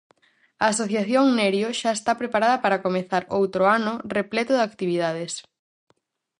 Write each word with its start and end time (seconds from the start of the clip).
A 0.63 0.65
Asociación 0.73 1.25
Nerio 1.37 1.67
xa 1.79 1.91
está 1.95 2.11
preparada 2.21 2.57
para 2.63 2.81
comezar 2.85 3.23
outro 3.39 3.63
ano 3.77 3.93
repleto 4.17 4.53
de 4.55 4.65
actividades. 4.69 5.33